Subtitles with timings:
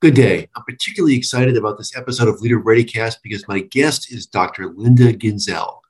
[0.00, 0.48] Good day.
[0.54, 4.72] I'm particularly excited about this episode of Leader ReadyCast because my guest is Dr.
[4.76, 5.80] Linda Ginzel.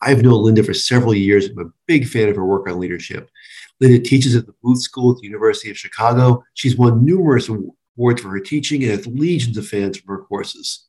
[0.00, 1.46] I've known Linda for several years.
[1.46, 3.30] I'm a big fan of her work on leadership.
[3.78, 6.42] Linda teaches at the Booth School at the University of Chicago.
[6.54, 10.88] She's won numerous awards for her teaching and has legions of fans from her courses.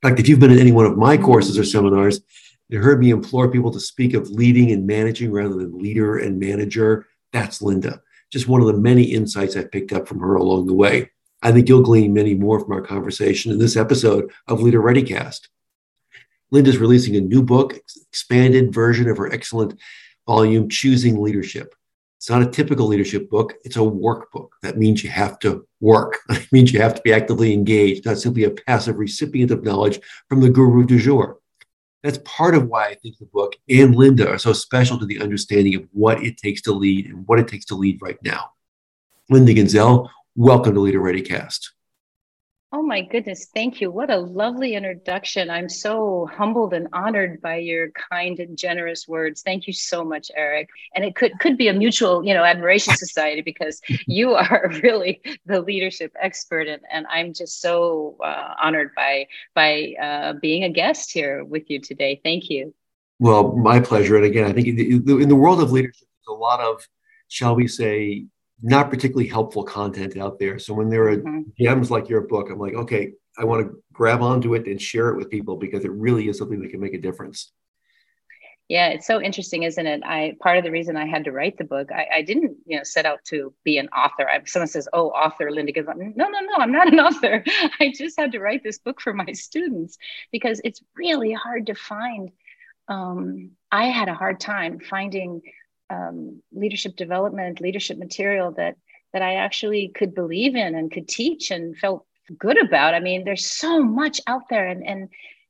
[0.00, 2.20] In fact, if you've been in any one of my courses or seminars,
[2.68, 6.38] you heard me implore people to speak of leading and managing rather than leader and
[6.38, 7.08] manager.
[7.32, 8.00] That's Linda.
[8.30, 11.10] Just one of the many insights I picked up from her along the way.
[11.44, 15.48] I think you'll glean many more from our conversation in this episode of Leader ReadyCast.
[16.50, 17.78] Linda's releasing a new book,
[18.08, 19.78] expanded version of her excellent
[20.26, 21.74] volume, Choosing Leadership.
[22.16, 24.48] It's not a typical leadership book, it's a workbook.
[24.62, 26.20] That means you have to work.
[26.30, 30.00] It means you have to be actively engaged, not simply a passive recipient of knowledge
[30.30, 31.40] from the guru du jour.
[32.02, 35.20] That's part of why I think the book and Linda are so special to the
[35.20, 38.52] understanding of what it takes to lead and what it takes to lead right now.
[39.28, 41.68] Linda Ginzel Welcome to Leader ReadyCast.
[42.72, 43.92] Oh my goodness, thank you.
[43.92, 45.48] What a lovely introduction.
[45.48, 49.42] I'm so humbled and honored by your kind and generous words.
[49.42, 50.70] Thank you so much, Eric.
[50.92, 55.22] And it could could be a mutual, you know, admiration society because you are really
[55.46, 60.68] the leadership expert and, and I'm just so uh, honored by by uh, being a
[60.68, 62.20] guest here with you today.
[62.24, 62.74] Thank you.
[63.20, 64.16] Well, my pleasure.
[64.16, 66.84] And again, I think in the world of leadership, there's a lot of,
[67.28, 68.26] shall we say,
[68.62, 70.58] not particularly helpful content out there.
[70.58, 71.42] So when there are mm-hmm.
[71.58, 75.08] gems like your book, I'm like, okay, I want to grab onto it and share
[75.08, 77.52] it with people because it really is something that can make a difference.
[78.68, 80.02] Yeah, it's so interesting, isn't it?
[80.04, 82.78] I part of the reason I had to write the book, I, I didn't, you
[82.78, 84.26] know, set out to be an author.
[84.26, 87.44] I, someone says, "Oh, author, Linda gives up." No, no, no, I'm not an author.
[87.78, 89.98] I just had to write this book for my students
[90.32, 92.30] because it's really hard to find.
[92.88, 95.42] Um, I had a hard time finding
[95.90, 98.76] um, leadership development, leadership material that
[99.12, 102.04] that I actually could believe in and could teach and felt
[102.36, 102.94] good about.
[102.94, 105.08] I mean, there's so much out there, and and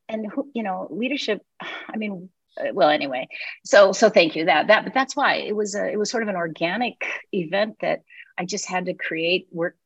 [0.08, 1.42] and you know, leadership.
[1.60, 2.28] I mean,
[2.58, 3.28] uh, well, anyway.
[3.64, 6.22] So so thank you that that but that's why it was a it was sort
[6.22, 8.02] of an organic event that
[8.38, 9.76] I just had to create work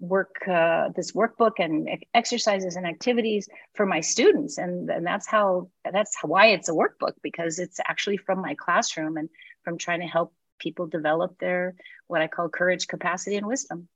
[0.00, 5.70] work uh, this workbook and exercises and activities for my students and, and that's how
[5.92, 9.28] that's why it's a workbook because it's actually from my classroom and
[9.64, 11.74] from trying to help people develop their
[12.06, 13.88] what I call courage, capacity, and wisdom.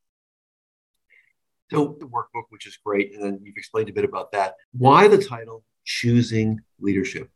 [1.71, 4.55] So the workbook, which is great, and then you've explained a bit about that.
[4.73, 7.31] Why the title "Choosing Leadership"?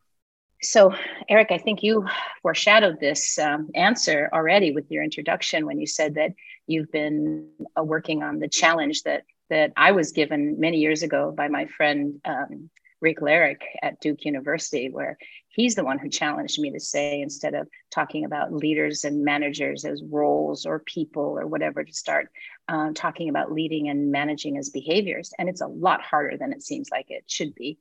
[0.62, 0.94] So,
[1.28, 2.06] Eric, I think you
[2.40, 6.34] foreshadowed this um, answer already with your introduction when you said that
[6.68, 11.30] you've been uh, working on the challenge that that I was given many years ago
[11.36, 12.70] by my friend um,
[13.02, 15.18] Rick Larrick at Duke University, where
[15.52, 19.84] he's the one who challenged me to say instead of talking about leaders and managers
[19.84, 22.30] as roles or people or whatever to start
[22.68, 25.32] uh, talking about leading and managing as behaviors.
[25.38, 27.78] And it's a lot harder than it seems like it should be.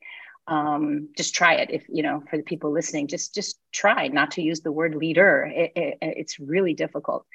[0.48, 1.70] Um, just try it.
[1.72, 4.96] If you know for the people listening just just try not to use the word
[4.96, 5.50] leader.
[5.54, 7.26] It, it, it's really difficult.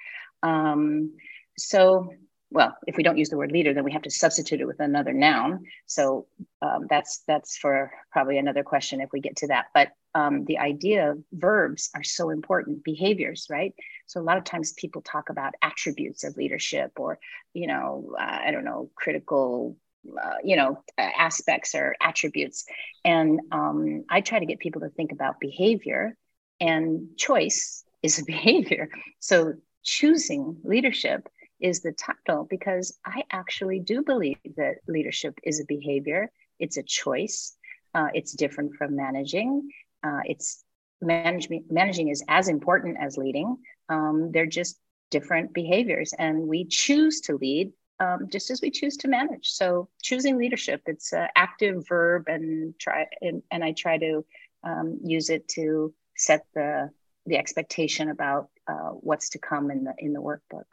[0.43, 1.13] Um,
[1.57, 2.11] so
[2.51, 4.81] well, if we don't use the word leader, then we have to substitute it with
[4.81, 5.65] another noun.
[5.87, 6.27] So
[6.63, 9.67] um, that's that's for probably another question if we get to that.
[9.75, 13.75] But um, the idea of verbs are so important, behaviors, right?
[14.06, 17.19] So a lot of times people talk about attributes of leadership, or
[17.53, 19.77] you know, uh, I don't know, critical.
[20.06, 22.65] Uh, you know, aspects or attributes.
[23.04, 26.16] And um, I try to get people to think about behavior,
[26.60, 28.88] and choice is a behavior.
[29.19, 31.28] So choosing leadership
[31.59, 36.30] is the title because I actually do believe that leadership is a behavior,
[36.60, 37.57] it's a choice,
[37.97, 39.69] uh, it's different from managing.
[40.03, 40.65] Uh, it's
[41.01, 43.57] management managing is as important as leading.
[43.89, 44.78] Um, they're just
[45.10, 49.48] different behaviors, and we choose to lead um, just as we choose to manage.
[49.51, 54.25] So choosing leadership, it's an active verb, and try and, and I try to
[54.65, 56.91] um, use it to set the
[57.27, 60.65] the expectation about uh, what's to come in the in the workbook.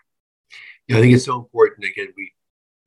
[0.87, 1.85] Yeah, I think it's so important.
[1.85, 2.31] Again, we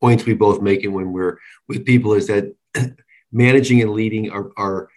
[0.00, 1.38] points we both making when we're
[1.68, 2.54] with people is that
[3.32, 4.88] managing and leading are, are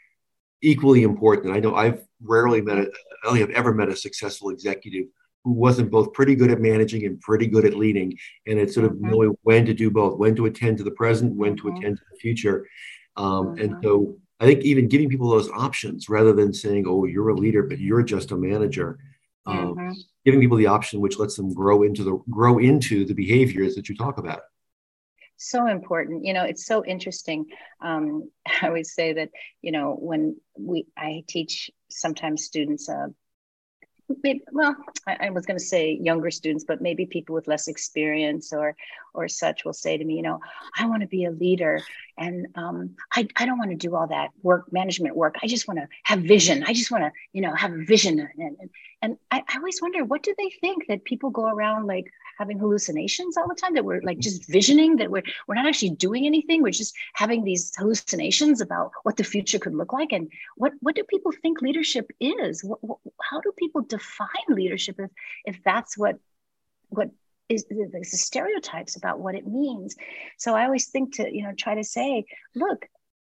[0.62, 1.56] equally important.
[1.56, 2.92] I know I've rarely met, a,
[3.24, 5.06] I only have ever met a successful executive
[5.44, 8.18] who wasn't both pretty good at managing and pretty good at leading.
[8.48, 9.10] And it's sort of mm-hmm.
[9.10, 11.70] knowing when to do both, when to attend to the present, when mm-hmm.
[11.70, 12.68] to attend to the future.
[13.16, 13.62] Um, mm-hmm.
[13.62, 17.36] And so I think even giving people those options rather than saying, oh, you're a
[17.36, 19.00] leader, but you're just a manager.
[19.46, 19.92] Um, mm-hmm.
[20.26, 23.90] giving people the option which lets them grow into the grow into the behaviors that
[23.90, 24.42] you talk about
[25.40, 26.26] so important.
[26.26, 27.46] You know it's so interesting.
[27.82, 28.30] Um,
[28.62, 29.30] i always say that
[29.62, 33.08] you know when we i teach sometimes students uh,
[34.24, 34.76] maybe, well,
[35.08, 38.76] I, I was going to say younger students, but maybe people with less experience or
[39.14, 40.40] or such will say to me, you know,
[40.78, 41.82] I want to be a leader,
[42.20, 45.36] and um, I I don't want to do all that work management work.
[45.42, 46.64] I just want to have vision.
[46.68, 48.70] I just want to you know have a vision, and and,
[49.02, 52.60] and I, I always wonder what do they think that people go around like having
[52.60, 56.26] hallucinations all the time that we're like just visioning that we're we're not actually doing
[56.26, 60.72] anything we're just having these hallucinations about what the future could look like and what
[60.80, 62.98] what do people think leadership is what, what,
[63.30, 65.12] how do people define leadership if
[65.46, 66.18] if that's what
[66.88, 67.10] what
[67.50, 69.96] is the stereotypes about what it means.
[70.38, 72.26] So i always think to you know try to say
[72.56, 72.86] look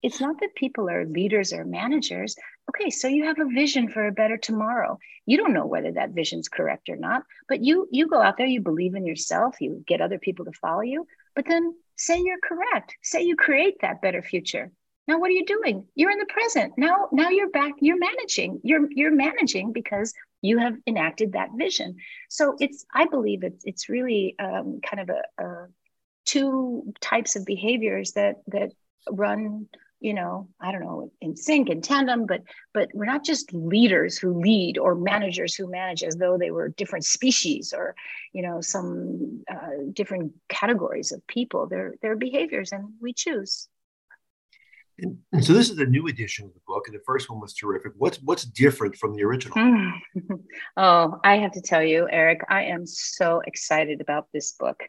[0.02, 2.36] it's not that people are leaders or managers.
[2.70, 4.98] Okay so you have a vision for a better tomorrow.
[5.26, 8.48] You don't know whether that vision's correct or not but you you go out there
[8.48, 11.06] you believe in yourself you get other people to follow you.
[11.36, 12.96] But then say you're correct.
[13.04, 14.72] Say you create that better future.
[15.08, 15.86] Now what are you doing?
[15.94, 16.74] You're in the present.
[16.78, 18.62] Now now you're back you're managing.
[18.64, 20.14] You're you're managing because
[20.46, 21.98] you have enacted that vision.
[22.30, 25.68] So it's i believe it's it's really um, kind of a, a
[26.26, 28.72] two types of behaviors that that
[29.10, 29.68] run
[30.00, 32.42] you know i don't know in sync in tandem but
[32.74, 36.70] but we're not just leaders who lead or managers who manage as though they were
[36.70, 37.96] different species or
[38.34, 41.68] you know some uh, different categories of people.
[41.68, 43.70] They're they're behaviors and we choose
[45.00, 47.40] and, and, so this is a new edition of the book, and the first one
[47.40, 47.94] was terrific.
[47.98, 49.58] What's what's different from the original?
[50.78, 54.84] oh, I have to tell you, Eric, I am so excited about this book.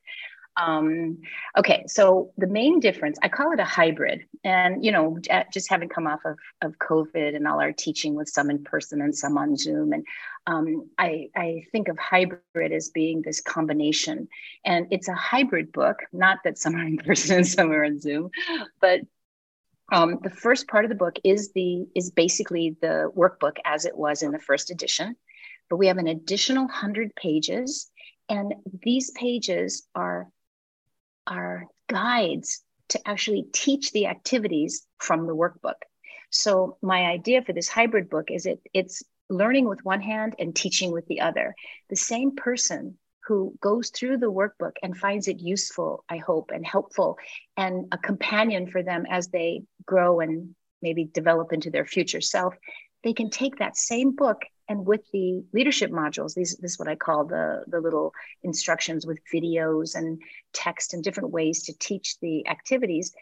[0.59, 1.19] Um,
[1.57, 4.25] okay, so the main difference, I call it a hybrid.
[4.43, 5.19] And, you know,
[5.53, 9.03] just having come off of, of COVID and all our teaching with some in person
[9.03, 9.93] and some on Zoom.
[9.93, 10.07] And
[10.47, 14.29] um, I, I think of hybrid as being this combination.
[14.65, 18.01] And it's a hybrid book, not that some are in person and some are on
[18.01, 18.31] Zoom,
[18.81, 19.01] but
[19.93, 23.97] um, the first part of the book is the is basically the workbook as it
[23.97, 25.17] was in the first edition
[25.69, 27.91] but we have an additional 100 pages
[28.29, 30.29] and these pages are
[31.27, 35.83] are guides to actually teach the activities from the workbook.
[36.31, 40.55] So my idea for this hybrid book is it it's learning with one hand and
[40.55, 41.55] teaching with the other.
[41.91, 46.65] The same person who goes through the workbook and finds it useful, I hope, and
[46.65, 47.19] helpful,
[47.57, 52.55] and a companion for them as they grow and maybe develop into their future self,
[53.03, 56.89] they can take that same book and with the leadership modules these this is what
[56.89, 58.13] i call the the little
[58.43, 60.21] instructions with videos and
[60.53, 63.13] text and different ways to teach the activities.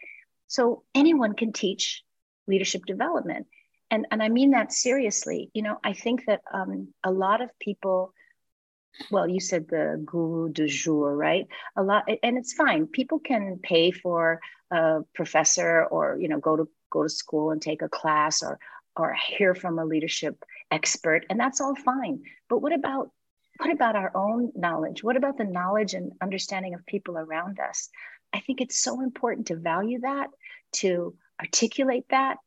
[0.47, 2.03] So anyone can teach
[2.47, 3.45] leadership development.
[3.91, 5.51] And and i mean that seriously.
[5.53, 8.13] You know i think that um, a lot of people
[9.11, 11.47] well you said the guru du jour right?
[11.75, 12.87] A lot and it's fine.
[12.87, 14.39] People can pay for
[14.71, 18.59] a professor or you know go to go to school and take a class or
[18.97, 22.21] or hear from a leadership expert and that's all fine.
[22.49, 23.11] But what about
[23.57, 25.03] what about our own knowledge?
[25.03, 27.89] What about the knowledge and understanding of people around us?
[28.33, 30.27] I think it's so important to value that
[30.73, 32.37] to articulate that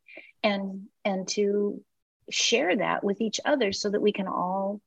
[0.43, 1.83] and and to
[2.29, 4.81] share that with each other so that we can all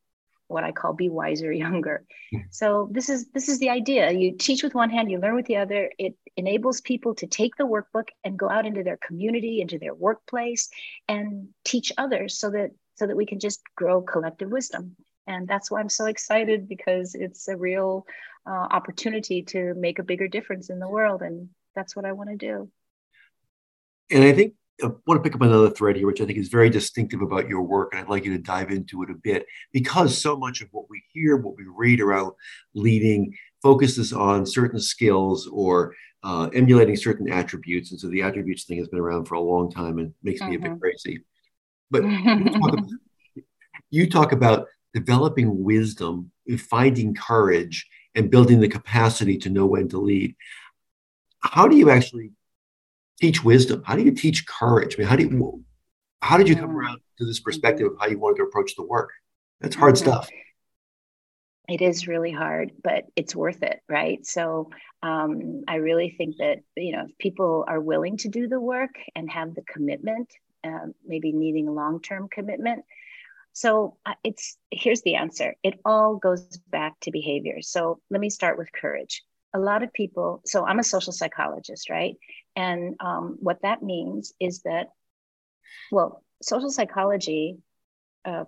[0.52, 2.04] what I call be wiser younger.
[2.50, 4.10] So this is this is the idea.
[4.10, 5.90] You teach with one hand, you learn with the other.
[5.98, 9.94] It enables people to take the workbook and go out into their community, into their
[9.94, 10.70] workplace,
[11.08, 14.96] and teach others so that so that we can just grow collective wisdom.
[15.26, 18.06] And that's why I'm so excited because it's a real
[18.46, 22.30] uh, opportunity to make a bigger difference in the world, and that's what I want
[22.30, 22.70] to do.
[24.10, 26.48] And I think I want to pick up another thread here, which I think is
[26.48, 29.46] very distinctive about your work, and I'd like you to dive into it a bit
[29.72, 32.32] because so much of what we hear, what we read around
[32.74, 38.78] leading, focuses on certain skills or uh, emulating certain attributes, and so the attributes thing
[38.78, 40.50] has been around for a long time and makes mm-hmm.
[40.50, 40.80] me a bit mm-hmm.
[40.80, 41.20] crazy.
[41.90, 42.88] But you, talk about,
[43.90, 49.98] you talk about developing wisdom, finding courage, and building the capacity to know when to
[49.98, 50.34] lead.
[51.40, 52.32] How do you actually
[53.22, 53.82] teach wisdom?
[53.86, 54.96] How do you teach courage?
[54.96, 55.64] I mean, how do you,
[56.20, 58.86] how did you come around to this perspective of how you wanted to approach the
[58.94, 59.10] work?
[59.60, 60.10] That's hard mm-hmm.
[60.10, 60.28] stuff.
[61.68, 64.26] It is really hard, but it's worth it, right?
[64.26, 64.70] So
[65.02, 68.94] um, I really think that you know if people are willing to do the work
[69.14, 70.28] and have the commitment,
[70.64, 72.84] um, maybe needing long-term commitment,
[73.52, 75.54] So uh, it's here's the answer.
[75.62, 77.60] It all goes back to behavior.
[77.62, 79.22] So let me start with courage.
[79.54, 80.40] A lot of people.
[80.46, 82.16] So I'm a social psychologist, right?
[82.56, 84.88] And um, what that means is that,
[85.90, 87.58] well, social psychology,
[88.24, 88.44] uh,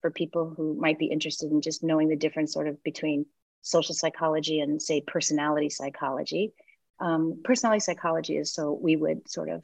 [0.00, 3.26] for people who might be interested in just knowing the difference sort of between
[3.62, 6.52] social psychology and say personality psychology.
[7.00, 9.62] Um, personality psychology is so we would sort of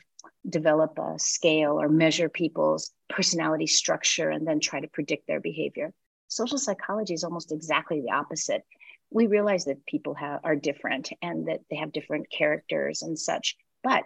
[0.48, 5.92] develop a scale or measure people's personality structure and then try to predict their behavior.
[6.26, 8.64] Social psychology is almost exactly the opposite.
[9.12, 13.56] We realize that people have, are different and that they have different characters and such.
[13.82, 14.04] But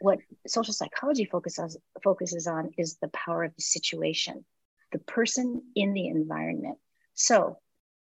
[0.00, 4.44] what social psychology focuses, focuses on is the power of the situation,
[4.92, 6.78] the person in the environment.
[7.14, 7.58] So,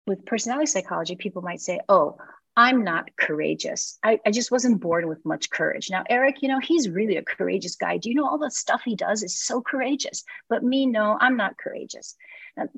[0.06, 2.18] with personality psychology, people might say, oh,
[2.60, 3.98] I'm not courageous.
[4.04, 5.90] I, I, just wasn't born with much courage.
[5.90, 7.96] Now, Eric, you know, he's really a courageous guy.
[7.96, 10.26] Do you know all the stuff he does is so courageous?
[10.50, 12.18] But me, no, I'm not courageous.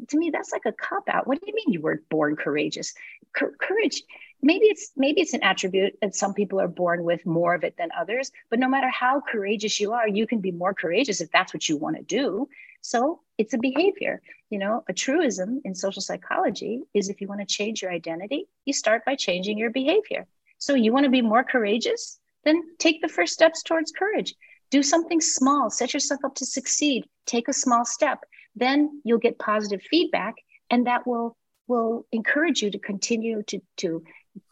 [0.10, 1.26] To me, that's like a cop out.
[1.26, 2.94] What do you mean you weren't born courageous?
[3.34, 4.04] courage,
[4.42, 7.78] maybe it's maybe it's an attribute that some people are born with more of it
[7.78, 8.32] than others.
[8.50, 11.68] But no matter how courageous you are, you can be more courageous if that's what
[11.70, 12.48] you want to do.
[12.82, 14.22] So it's a behavior.
[14.50, 18.48] You know, a truism in social psychology is if you want to change your identity,
[18.66, 20.28] you start by changing your behavior.
[20.58, 24.36] So you want to be more courageous, then take the first steps towards courage.
[24.70, 28.20] Do something small, set yourself up to succeed, take a small step.
[28.56, 30.36] Then you'll get positive feedback,
[30.70, 34.04] and that will will encourage you to continue to, to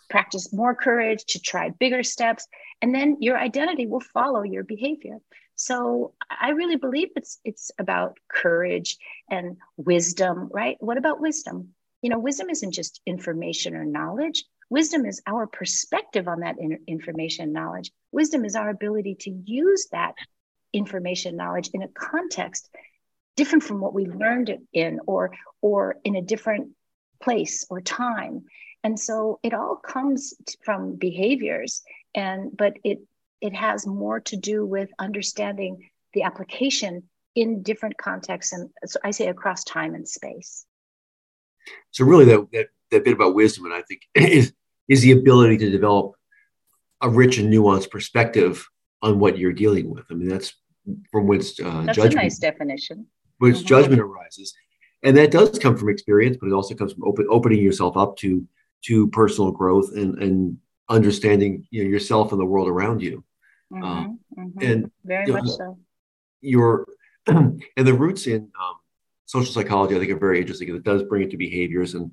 [0.09, 2.47] practice more courage, to try bigger steps,
[2.81, 5.17] and then your identity will follow your behavior.
[5.55, 8.97] So I really believe it's it's about courage
[9.29, 10.77] and wisdom, right?
[10.79, 11.73] What about wisdom?
[12.01, 14.45] You know, wisdom isn't just information or knowledge.
[14.69, 17.91] Wisdom is our perspective on that in- information knowledge.
[18.11, 20.13] Wisdom is our ability to use that
[20.71, 22.69] information knowledge in a context
[23.35, 26.69] different from what we learned it in or or in a different
[27.21, 28.43] place or time
[28.83, 30.33] and so it all comes
[30.63, 31.81] from behaviors
[32.15, 32.99] and but it
[33.41, 37.03] it has more to do with understanding the application
[37.35, 40.65] in different contexts and so i say across time and space.
[41.91, 44.53] So really that, that, that bit about wisdom and i think is
[44.87, 46.13] is the ability to develop
[47.01, 48.67] a rich and nuanced perspective
[49.01, 50.05] on what you're dealing with.
[50.11, 50.53] I mean that's
[51.11, 53.05] from whence uh, that's judgment, a nice definition.
[53.37, 53.67] whence mm-hmm.
[53.67, 54.53] judgment arises.
[55.01, 58.17] And that does come from experience but it also comes from open, opening yourself up
[58.17, 58.45] to
[58.85, 60.57] to personal growth and and
[60.87, 63.23] understanding you know, yourself and the world around you
[63.71, 64.63] Mm-hmm, um, mm-hmm.
[64.63, 65.77] And very you know, much so.
[66.41, 66.87] Your
[67.27, 68.75] and the roots in um,
[69.25, 70.67] social psychology, I think, are very interesting.
[70.67, 72.11] Because it does bring it to behaviors, and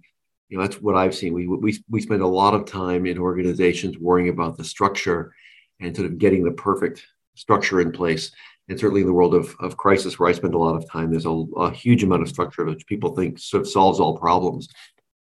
[0.49, 1.33] you know that's what I've seen.
[1.33, 5.35] We we we spend a lot of time in organizations worrying about the structure
[5.81, 7.05] and sort of getting the perfect
[7.35, 8.33] structure in place.
[8.69, 11.11] And certainly in the world of, of crisis, where I spend a lot of time,
[11.11, 14.69] there's a, a huge amount of structure which people think sort of solves all problems.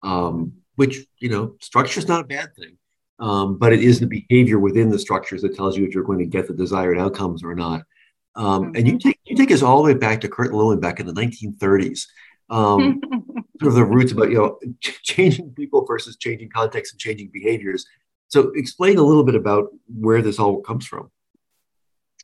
[0.05, 2.77] Um, which you know, structure is not a bad thing.
[3.21, 6.19] Um, but it is the behavior within the structures that tells you if you're going
[6.19, 7.83] to get the desired outcomes or not.
[8.35, 8.77] Um, mm-hmm.
[8.77, 11.07] And you take you take us all the way back to Kurt Lewin back in
[11.07, 12.07] the 1930s.
[12.51, 13.01] Um,
[13.61, 17.87] sort of the roots about you know changing people versus changing context and changing behaviors.
[18.29, 21.11] So explain a little bit about where this all comes from.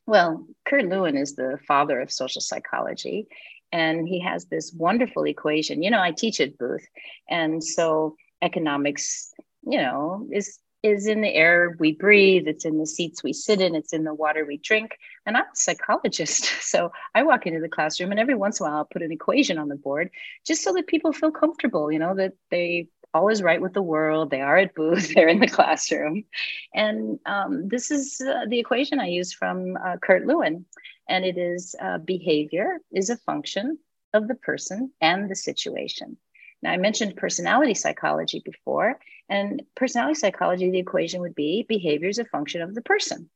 [0.07, 3.28] Well, Kurt Lewin is the father of social psychology,
[3.71, 5.85] and he has this wonderful equation.
[5.85, 6.87] You know, I teach at Booth,
[7.28, 9.32] and so economics,
[9.62, 13.61] you know, is is in the air we breathe, it's in the seats we sit
[13.61, 14.97] in, it's in the water we drink.
[15.26, 16.50] And I'm a psychologist.
[16.70, 19.11] So I walk into the classroom and every once in a while I'll put an
[19.11, 20.11] equation on the board
[20.47, 24.30] just so that people feel comfortable, you know, that they always right with the world.
[24.30, 26.25] They are at booth, they're in the classroom.
[26.73, 30.64] And um, this is uh, the equation I use from uh, Kurt Lewin.
[31.09, 33.78] And it is uh, behavior is a function
[34.14, 36.16] of the person and the situation.
[36.62, 38.99] Now, I mentioned personality psychology before,
[39.29, 43.31] and personality psychology, the equation would be behavior is a function of the person.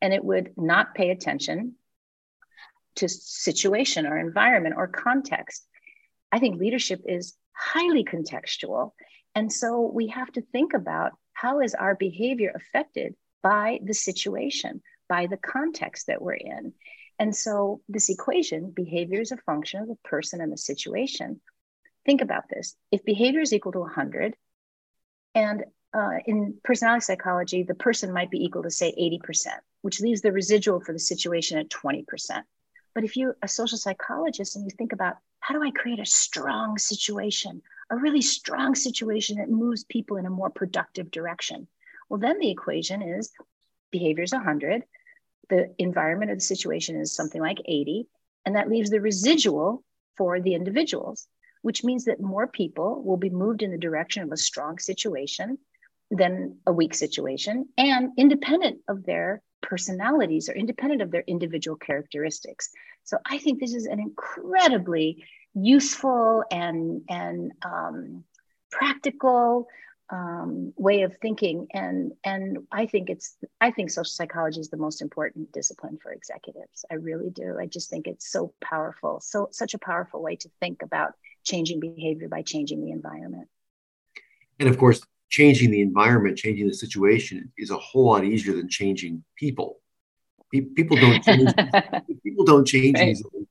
[0.00, 1.74] And it would not pay attention
[2.96, 5.66] to situation or environment or context.
[6.30, 8.92] I think leadership is highly contextual.
[9.34, 14.82] And so we have to think about how is our behavior affected by the situation,
[15.08, 16.72] by the context that we're in.
[17.18, 21.40] And so this equation, behavior is a function of the person and the situation,
[22.04, 22.76] think about this.
[22.90, 24.34] If behavior is equal to 100
[25.34, 29.48] and uh, in personality psychology the person might be equal to say 80%
[29.82, 32.04] which leaves the residual for the situation at 20%
[32.94, 36.06] but if you're a social psychologist and you think about how do i create a
[36.06, 37.60] strong situation
[37.92, 41.68] a really strong situation that moves people in a more productive direction?
[42.08, 43.30] Well then the equation is
[43.90, 44.84] behavior is 100
[45.50, 48.06] the environment of the situation is something like 80
[48.46, 49.84] and that leaves the residual
[50.16, 51.28] for the individuals,
[51.62, 55.58] which means that more people will be moved in the direction of a strong situation
[56.10, 62.70] than a weak situation and independent of their personalities or independent of their individual characteristics.
[63.04, 68.24] So I think this is an incredibly useful and, and um,
[68.70, 69.68] practical
[70.12, 74.76] um, way of thinking and and i think it's i think social psychology is the
[74.76, 79.48] most important discipline for executives i really do i just think it's so powerful so
[79.52, 83.48] such a powerful way to think about changing behavior by changing the environment
[84.58, 88.68] and of course changing the environment changing the situation is a whole lot easier than
[88.68, 89.80] changing people
[90.52, 91.50] people don't change
[92.22, 93.08] people don't change right.
[93.08, 93.46] easily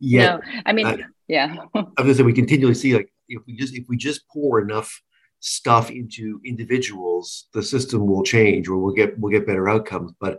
[0.00, 0.96] yeah no, i mean uh,
[1.28, 4.28] yeah i was gonna say we continually see like if we just if we just
[4.28, 5.02] pour enough
[5.42, 10.12] stuff into individuals, the system will change or we'll get we'll get better outcomes.
[10.20, 10.38] But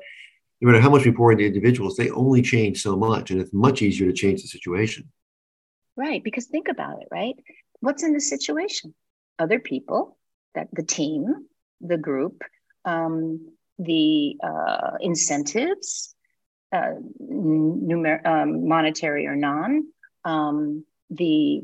[0.61, 3.53] no matter how much we pour into individuals, they only change so much, and it's
[3.53, 5.11] much easier to change the situation.
[5.95, 7.35] Right, because think about it, right?
[7.79, 8.93] What's in the situation?
[9.37, 10.17] Other people,
[10.55, 11.47] that the team,
[11.81, 12.43] the group,
[12.85, 16.15] um, the uh, incentives,
[16.71, 19.87] uh, numer- um, monetary or non,
[20.25, 21.63] um, the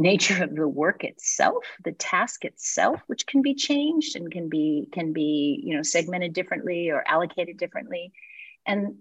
[0.00, 4.88] nature of the work itself the task itself which can be changed and can be
[4.92, 8.12] can be you know segmented differently or allocated differently
[8.66, 8.96] and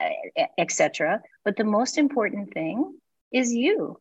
[0.00, 2.94] uh, etc but the most important thing
[3.34, 4.00] is you.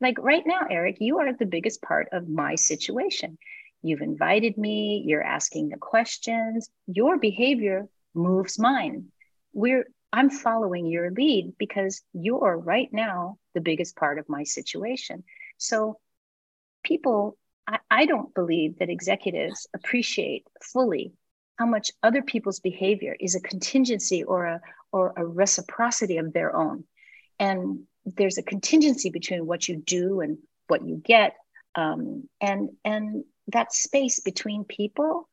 [0.00, 3.38] Like right now eric you are the biggest part of my situation.
[3.82, 9.06] You've invited me you're asking the questions your behavior moves mine.
[9.54, 15.24] We're i'm following your lead because you're right now the biggest part of my situation.
[15.58, 15.98] So
[16.82, 21.12] people, I, I don't believe that executives appreciate fully
[21.56, 24.60] how much other people's behavior is a contingency or a
[24.90, 26.84] or a reciprocity of their own.
[27.38, 31.34] And there's a contingency between what you do and what you get.
[31.74, 35.28] Um, and and that space between people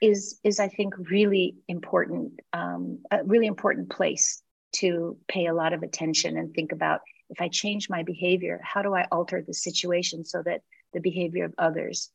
[0.00, 4.42] is is I think really important, um, a really important place
[4.76, 7.00] to pay a lot of attention and think about
[7.30, 11.44] if I change my behavior, how do I alter the situation so that the behavior
[11.44, 12.10] of others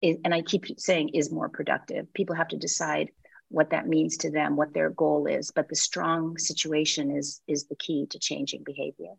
[0.00, 2.12] is, and I keep saying is more productive.
[2.14, 3.10] People have to decide
[3.50, 7.66] what that means to them, what their goal is, but the strong situation is is
[7.66, 9.14] the key to changing behavior.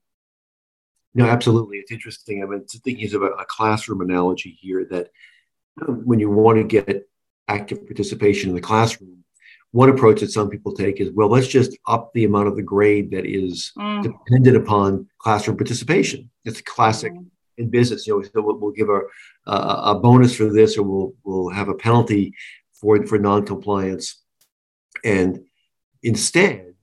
[1.15, 1.77] No, absolutely.
[1.77, 2.43] It's interesting.
[2.43, 5.09] I mean, thinking of a, a classroom analogy here that
[5.87, 7.07] when you want to get
[7.47, 9.23] active participation in the classroom,
[9.71, 12.63] one approach that some people take is, well, let's just up the amount of the
[12.63, 14.01] grade that is mm.
[14.01, 16.29] dependent upon classroom participation.
[16.43, 17.25] It's classic mm.
[17.57, 18.07] in business.
[18.07, 19.01] You know, so we'll, we'll give a,
[19.45, 22.33] a, a, bonus for this, or we'll we'll have a penalty
[22.73, 24.23] for for non-compliance.
[25.03, 25.45] And
[26.01, 26.73] instead,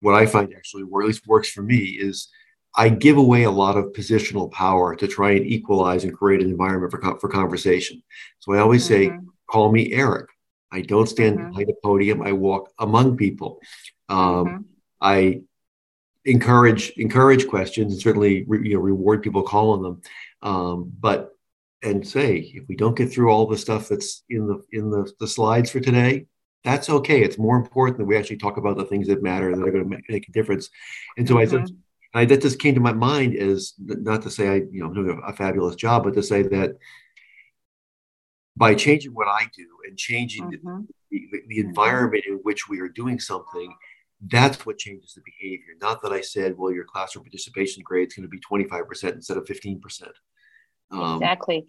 [0.00, 2.28] what I find actually, or at least works for me, is
[2.76, 6.50] I give away a lot of positional power to try and equalize and create an
[6.50, 8.02] environment for for conversation.
[8.38, 9.16] So I always mm-hmm.
[9.16, 10.28] say, call me Eric
[10.72, 11.50] I don't stand mm-hmm.
[11.50, 12.22] behind a podium.
[12.22, 13.60] I walk among people.
[14.08, 14.58] Um, mm-hmm.
[15.00, 15.40] I
[16.26, 20.02] encourage encourage questions and certainly re, you know reward people calling them.
[20.42, 21.30] Um, but
[21.82, 25.10] and say if we don't get through all the stuff that's in the in the,
[25.18, 26.26] the slides for today,
[26.62, 27.22] that's okay.
[27.22, 29.84] It's more important that we actually talk about the things that matter that are going
[29.84, 30.68] to make, make a difference.
[31.16, 31.56] And so mm-hmm.
[31.56, 31.76] I said,
[32.12, 34.94] I, that just came to my mind is not to say I you know I'm
[34.94, 36.76] doing a, fabulous job, but to say that
[38.56, 40.82] by changing what I do and changing mm-hmm.
[41.10, 43.72] the, the, the, environment in which we are doing something,
[44.26, 45.74] that's what changes the behavior.
[45.80, 49.36] Not that I said, well, your classroom participation grade is going to be 25% instead
[49.36, 49.80] of 15%.
[50.90, 51.66] Um, exactly.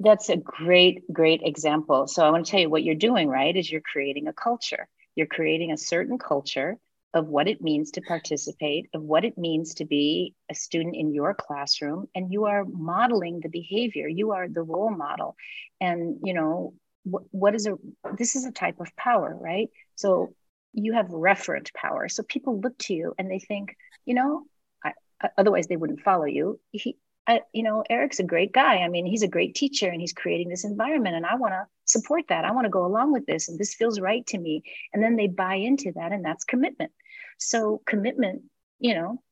[0.00, 2.06] That's a great, great example.
[2.08, 3.56] So I want to tell you what you're doing, right?
[3.56, 4.88] Is you're creating a culture.
[5.14, 6.78] You're creating a certain culture
[7.14, 11.14] of what it means to participate, of what it means to be a student in
[11.14, 14.08] your classroom, and you are modeling the behavior.
[14.08, 15.36] You are the role model,
[15.80, 17.76] and you know what, what is a
[18.16, 19.68] this is a type of power, right?
[19.94, 20.34] So
[20.72, 22.08] you have referent power.
[22.08, 24.44] So people look to you and they think, you know,
[24.84, 24.92] I,
[25.36, 26.60] otherwise they wouldn't follow you.
[26.70, 26.96] He,
[27.28, 28.78] I, you know, Eric's a great guy.
[28.78, 31.66] I mean, he's a great teacher and he's creating this environment, and I want to
[31.84, 32.46] support that.
[32.46, 34.62] I want to go along with this, and this feels right to me.
[34.94, 36.90] And then they buy into that, and that's commitment.
[37.36, 38.44] So, commitment,
[38.80, 39.22] you know,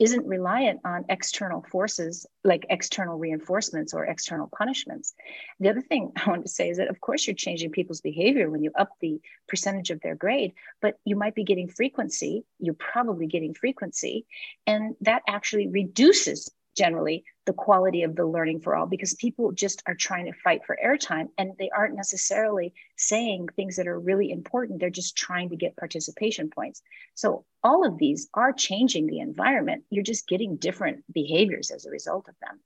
[0.00, 5.12] isn't reliant on external forces like external reinforcements or external punishments.
[5.60, 8.48] The other thing I want to say is that, of course, you're changing people's behavior
[8.50, 12.46] when you up the percentage of their grade, but you might be getting frequency.
[12.58, 14.24] You're probably getting frequency,
[14.66, 19.82] and that actually reduces generally the quality of the learning for all because people just
[19.86, 24.30] are trying to fight for airtime and they aren't necessarily saying things that are really
[24.30, 24.78] important.
[24.78, 26.82] They're just trying to get participation points.
[27.14, 29.84] So all of these are changing the environment.
[29.90, 32.60] You're just getting different behaviors as a result of them.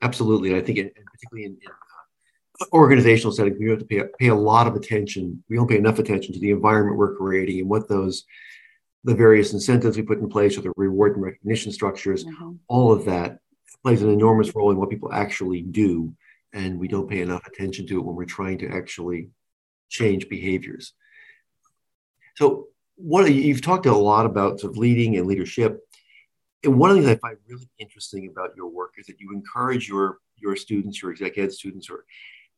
[0.00, 0.56] Absolutely.
[0.56, 1.70] I think, it, particularly in, in
[2.60, 5.44] uh, organizational settings, we have to pay, pay a lot of attention.
[5.48, 8.24] We don't pay enough attention to the environment we're creating and what those
[9.04, 12.52] the various incentives we put in place or the reward and recognition structures, mm-hmm.
[12.68, 13.38] all of that
[13.82, 16.14] plays an enormous role in what people actually do.
[16.52, 19.30] And we don't pay enough attention to it when we're trying to actually
[19.88, 20.92] change behaviors.
[22.36, 25.80] So, what you've talked a lot about sort of leading and leadership.
[26.62, 29.32] And one of the things I find really interesting about your work is that you
[29.32, 32.04] encourage your your students, your exec ed students, or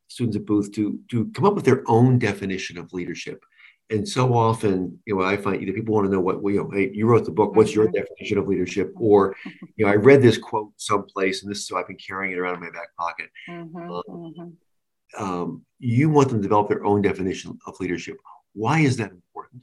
[0.08, 3.44] students at Booth to to come up with their own definition of leadership
[3.90, 6.62] and so often, you know, I find either people want to know what, well, you
[6.62, 7.96] know, hey, you wrote the book, what's your mm-hmm.
[7.96, 8.92] definition of leadership?
[8.96, 9.36] Or,
[9.76, 12.38] you know, I read this quote someplace and this is so I've been carrying it
[12.38, 13.28] around in my back pocket.
[13.48, 15.22] Mm-hmm, um, mm-hmm.
[15.22, 18.16] Um, you want them to develop their own definition of leadership.
[18.54, 19.62] Why is that important?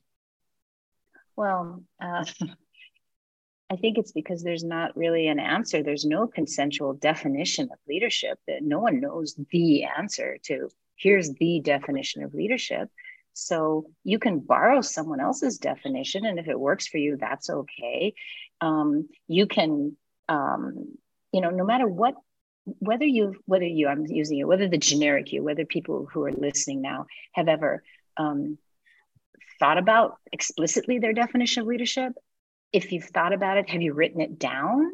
[1.35, 2.23] Well, uh,
[3.71, 5.81] I think it's because there's not really an answer.
[5.81, 10.69] There's no consensual definition of leadership that no one knows the answer to.
[10.95, 12.89] Here's the definition of leadership
[13.33, 18.13] so you can borrow someone else's definition, and if it works for you, that's okay.
[18.59, 19.95] Um, you can,
[20.29, 20.97] um,
[21.31, 22.15] you know, no matter what,
[22.79, 26.31] whether you, whether you, I'm using it, whether the generic you, whether people who are
[26.31, 27.83] listening now have ever
[28.17, 28.57] um,
[29.59, 32.13] thought about explicitly their definition of leadership.
[32.73, 34.91] If you've thought about it, have you written it down?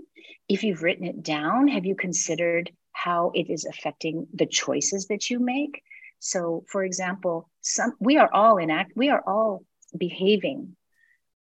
[0.50, 5.30] If you've written it down, have you considered how it is affecting the choices that
[5.30, 5.84] you make?
[6.20, 9.64] So, for example, some we are all in act, we are all
[9.98, 10.76] behaving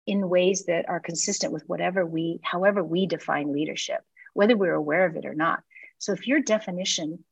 [0.05, 4.01] in ways that are consistent with whatever we, however we define leadership,
[4.33, 5.61] whether we're aware of it or not.
[5.97, 7.23] So, if your definition,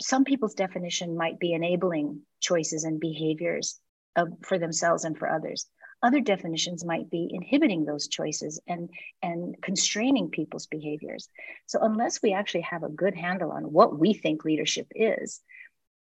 [0.00, 3.78] some people's definition might be enabling choices and behaviors
[4.16, 5.66] of, for themselves and for others.
[6.02, 8.88] Other definitions might be inhibiting those choices and,
[9.22, 11.28] and constraining people's behaviors.
[11.66, 15.40] So, unless we actually have a good handle on what we think leadership is,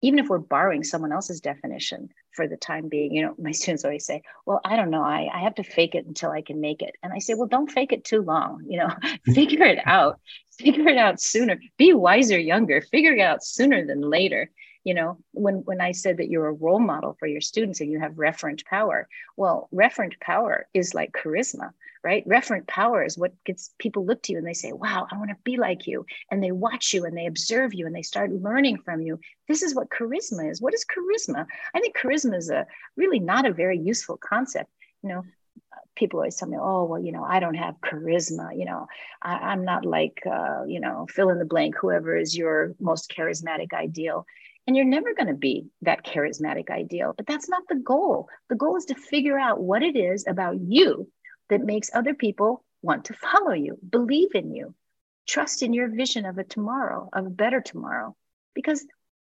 [0.03, 3.85] even if we're borrowing someone else's definition for the time being, you know, my students
[3.85, 6.61] always say, well, I don't know, I, I have to fake it until I can
[6.61, 6.95] make it.
[7.03, 8.91] And I say, well, don't fake it too long, you know,
[9.35, 10.21] figure it out,
[10.59, 14.51] figure it out sooner, be wiser younger, figure it out sooner than later.
[14.89, 17.91] You know, when, when I said that you're a role model for your students and
[17.91, 21.73] you have referent power, well, referent power is like charisma
[22.05, 22.27] right?
[22.29, 25.31] Referent power is what gets people look to you and they say, wow, I want
[25.31, 26.07] to be like you.
[26.31, 29.19] And they watch you and they observe you and they start learning from you.
[29.49, 30.63] This is what charisma is.
[30.63, 31.45] What is charisma?
[31.75, 34.71] I think charisma is a really not a very useful concept.
[35.03, 35.23] You know,
[35.97, 38.57] people always tell me, oh, well, you know, I don't have charisma.
[38.57, 38.87] You know,
[39.21, 43.13] I, am not like, uh, you know, fill in the blank, whoever is your most
[43.15, 44.25] charismatic ideal.
[44.69, 48.29] And you're never going to be that charismatic ideal, but that's not the goal.
[48.51, 51.11] The goal is to figure out what it is about you
[51.49, 54.75] that makes other people want to follow you, believe in you,
[55.27, 58.15] trust in your vision of a tomorrow, of a better tomorrow.
[58.55, 58.85] Because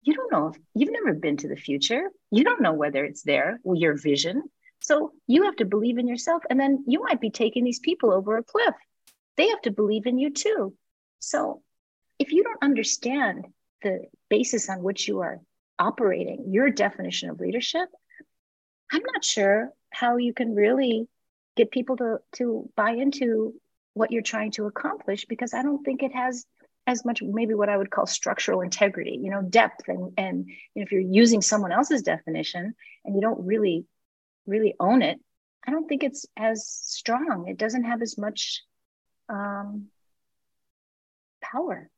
[0.02, 2.10] you don't know if you've never been to the future.
[2.30, 4.42] You don't know whether it's there, your vision.
[4.80, 6.42] So you have to believe in yourself.
[6.50, 8.74] And then you might be taking these people over a cliff.
[9.38, 10.74] They have to believe in you too.
[11.20, 11.62] So
[12.18, 13.46] if you don't understand
[13.82, 15.40] the basis on which you are
[15.78, 17.88] operating, your definition of leadership,
[18.92, 21.08] I'm not sure how you can really
[21.56, 23.54] get people to to buy into
[23.94, 26.46] what you're trying to accomplish because I don't think it has
[26.86, 30.54] as much maybe what I would call structural integrity, you know, depth and and you
[30.76, 33.86] know, if you're using someone else's definition and you don't really
[34.46, 35.20] really own it,
[35.66, 37.46] I don't think it's as strong.
[37.48, 38.62] It doesn't have as much
[39.28, 39.86] um,
[41.40, 41.88] power.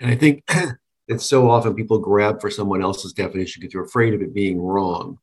[0.00, 0.48] And I think
[1.08, 4.60] it's so often people grab for someone else's definition because they're afraid of it being
[4.60, 5.18] wrong.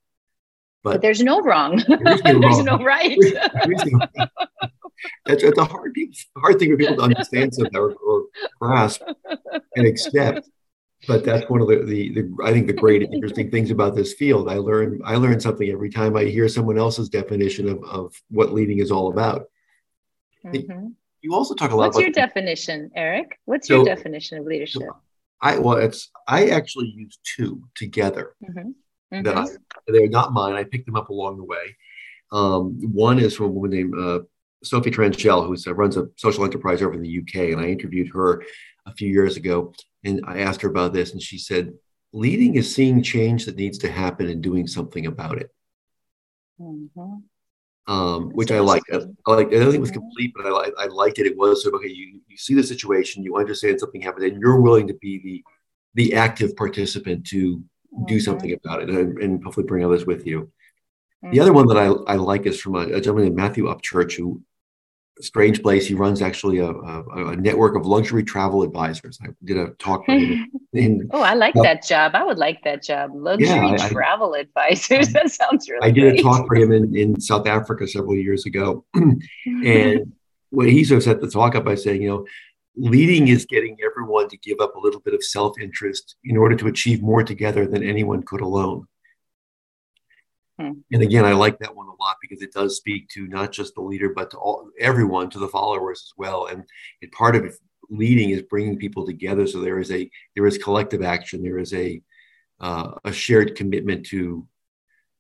[0.84, 1.82] But, but there's no wrong.
[1.88, 2.66] There's no, there's wrong.
[2.66, 3.18] no right.
[5.26, 5.96] that's, that's a hard,
[6.38, 8.26] hard thing for people to understand or, or
[8.60, 9.02] grasp
[9.76, 10.50] and accept.
[11.08, 14.14] But that's one of the, the, the I think the great interesting things about this
[14.14, 14.50] field.
[14.50, 18.54] I learn I learn something every time I hear someone else's definition of, of what
[18.54, 19.48] leading is all about.
[20.46, 20.88] Mm-hmm.
[21.24, 21.86] You also talk a lot.
[21.86, 23.40] What's your definition, Eric?
[23.46, 24.84] What's so, your definition of leadership?
[25.42, 28.36] I well, it's I actually use two together.
[28.44, 28.72] Mm-hmm
[29.14, 29.24] mm-hmm.
[29.24, 29.48] that I,
[29.88, 30.54] they're not mine.
[30.54, 31.76] I picked them up along the way.
[32.32, 34.20] Um, one is from a woman named uh,
[34.66, 37.52] Sophi Tranchell, who uh, runs a social enterprise over in the UK.
[37.52, 38.44] And I interviewed her
[38.86, 41.12] a few years ago and I asked her about this.
[41.12, 41.74] And she said,
[42.12, 45.50] leading is seeing change that needs to happen and doing something about it.
[46.60, 47.16] Mm-hmm.
[47.88, 48.84] Um, which I like.
[48.92, 49.48] I, like.
[49.48, 51.26] I don't think it was complete, but I, I liked it.
[51.26, 51.90] It was sort of okay.
[51.90, 55.44] You you see the situation, you understand something happened, and you're willing to be the
[55.96, 58.06] the active participant to mm-hmm.
[58.06, 60.52] do something about it, and, and, hopefully bring others with you.
[61.24, 61.32] Mm-hmm.
[61.32, 64.14] The other one that I, I like is from a, a gentleman named Matthew Upchurch,
[64.14, 64.42] who
[65.22, 65.88] strange place.
[65.88, 69.20] He runs actually a, a, a, network of luxury travel advisors.
[69.24, 70.50] I did a talk him.
[70.74, 72.16] In, oh, I like uh, that job.
[72.16, 73.12] I would like that job.
[73.14, 75.10] Luxury yeah, travel I, advisors.
[75.14, 75.88] that sounds really.
[75.88, 76.20] I did great.
[76.20, 80.12] a talk for him in, in South Africa several years ago, and
[80.50, 82.26] when he sort of set the talk up by saying, you know,
[82.76, 86.68] leading is getting everyone to give up a little bit of self-interest in order to
[86.68, 88.88] achieve more together than anyone could alone.
[90.92, 93.76] And again, I like that one a lot because it does speak to not just
[93.76, 96.48] the leader, but to all everyone, to the followers as well.
[96.48, 96.64] And,
[97.02, 97.58] and part of
[97.90, 99.48] leading is bringing people together.
[99.48, 101.44] So there is a there is collective action.
[101.44, 102.02] There is a
[102.60, 104.48] uh, a shared commitment to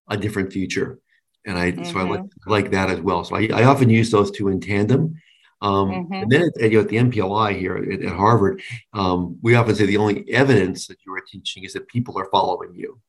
[0.09, 0.99] a different future.
[1.45, 1.83] And I mm-hmm.
[1.83, 2.49] so I like, mm-hmm.
[2.49, 3.23] Like that as well.
[3.23, 5.21] So I, I often use those two in tandem.
[5.61, 6.13] Um, mm-hmm.
[6.13, 8.61] And then at, you know, at the NPLI here at, at Harvard,
[8.93, 12.29] um, we often say the only evidence that you are teaching is that people are
[12.31, 12.99] following you.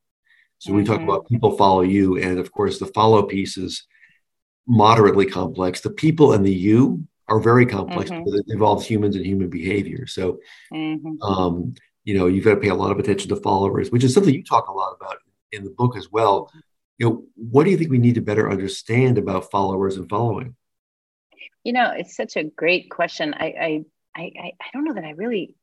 [0.58, 0.78] So mm-hmm.
[0.78, 3.86] we talk about people follow you, and of course the follow piece is
[4.66, 5.80] moderately complex.
[5.80, 8.24] The people and the you are very complex mm-hmm.
[8.24, 10.06] because it involves humans and human behavior.
[10.06, 10.38] So,
[10.72, 11.22] mm-hmm.
[11.22, 14.12] um, you know, you've got to pay a lot of attention to followers, which is
[14.12, 15.16] something you talk a lot about
[15.52, 16.50] in the book as well.
[16.98, 20.54] You know, what do you think we need to better understand about followers and following?
[21.64, 23.34] You know, it's such a great question.
[23.34, 23.84] I I
[24.16, 25.56] I, I don't know that I really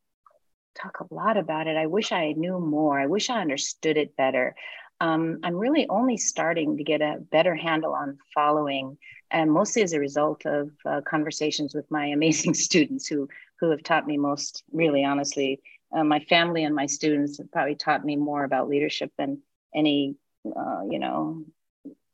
[0.79, 1.77] talk a lot about it.
[1.77, 2.99] I wish I knew more.
[2.99, 4.55] I wish I understood it better
[5.01, 8.99] um, I'm really only starting to get a better handle on following,
[9.31, 13.27] and mostly as a result of uh, conversations with my amazing students who
[13.59, 14.63] who have taught me most.
[14.71, 15.59] Really, honestly,
[15.91, 19.41] uh, my family and my students have probably taught me more about leadership than
[19.73, 21.45] any, uh, you know,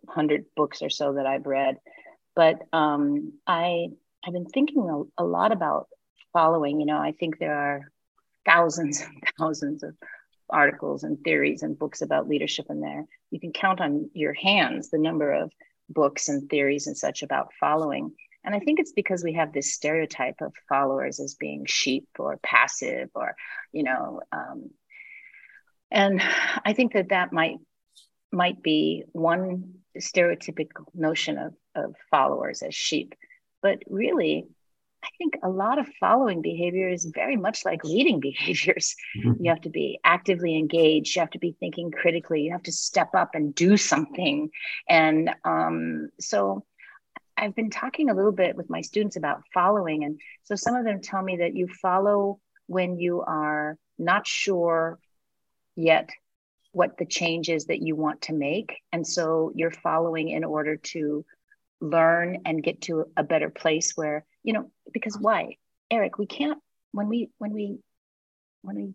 [0.08, 1.80] hundred books or so that I've read.
[2.38, 3.90] But um, I
[4.26, 5.90] I've been thinking a, a lot about
[6.32, 6.80] following.
[6.80, 7.92] You know, I think there are
[8.48, 9.96] thousands and thousands of
[10.50, 13.06] articles and theories and books about leadership in there.
[13.32, 15.52] You can count on your hands the number of
[15.90, 18.14] books and theories and such about following.
[18.44, 22.40] And I think it's because we have this stereotype of followers as being sheep or
[22.42, 23.36] passive or,
[23.74, 24.70] you know, um,
[25.92, 26.22] and
[26.66, 27.58] I think that that might
[28.32, 33.16] might be one stereotypical notion of, of followers as sheep.
[33.62, 34.48] But really,
[35.08, 38.96] I think a lot of following behavior is very much like leading behaviors.
[39.18, 39.44] Mm-hmm.
[39.44, 41.16] You have to be actively engaged.
[41.16, 42.42] You have to be thinking critically.
[42.42, 44.50] You have to step up and do something.
[44.90, 46.66] And um, so
[47.38, 50.04] I've been talking a little bit with my students about following.
[50.04, 55.00] And so some of them tell me that you follow when you are not sure
[55.76, 56.10] yet
[56.72, 58.78] what the change is that you want to make.
[58.92, 61.26] And so you're following in order to
[61.80, 65.58] learn and get to a better place where you know because why?
[65.92, 66.60] Eric we can't
[66.94, 67.80] when we when we
[68.62, 68.94] when we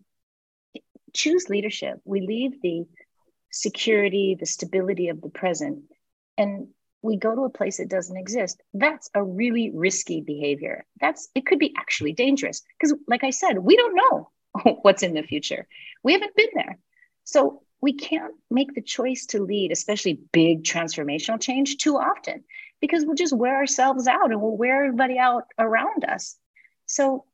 [1.15, 2.85] choose leadership we leave the
[3.51, 5.85] security the stability of the present
[6.39, 6.69] and
[7.03, 8.63] we go to a place that doesn't exist.
[8.73, 10.87] That's a really risky behavior.
[11.01, 14.31] That's it could be actually dangerous because like i said we don't know
[14.83, 15.67] what's in the future.
[16.03, 16.79] We haven't been there.
[17.25, 22.45] So we can't make the choice to lead especially big transformational change too often
[22.83, 26.37] because we'll just wear ourselves out and we'll wear everybody out around us.
[26.85, 27.25] So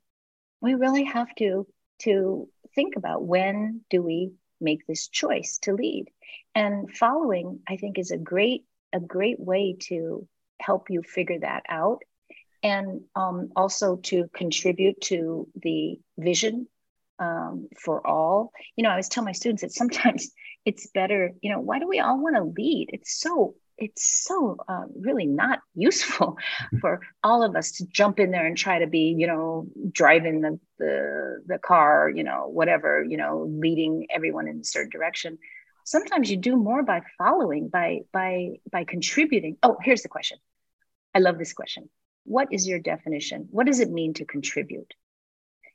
[0.61, 1.66] we really have to
[2.00, 4.30] to think about when do we
[4.61, 6.06] make this choice to lead?
[6.54, 10.26] And following i think is a great a great way to
[10.61, 12.02] help you figure that out
[12.62, 16.66] and um, also to contribute to the vision
[17.20, 18.52] um, for all.
[18.76, 20.30] You know i always tell my students that sometimes
[20.64, 22.90] it's better you know why do we all want to lead?
[22.92, 26.36] It's so it's so uh, really not useful
[26.80, 30.40] for all of us to jump in there and try to be you know driving
[30.40, 35.38] the, the the car you know whatever you know leading everyone in a certain direction.
[35.84, 39.56] Sometimes you do more by following by by by contributing.
[39.62, 40.38] Oh here's the question.
[41.14, 41.88] I love this question.
[42.24, 43.48] What is your definition?
[43.50, 44.92] What does it mean to contribute?